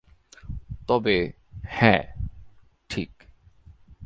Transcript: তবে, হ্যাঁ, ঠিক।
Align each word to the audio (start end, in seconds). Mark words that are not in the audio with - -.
তবে, 0.87 1.31
হ্যাঁ, 1.63 2.03
ঠিক। 2.89 3.11